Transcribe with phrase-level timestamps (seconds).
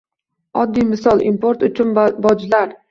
[0.61, 1.97] Oddiy misol– import uchun
[2.27, 2.79] bojlar.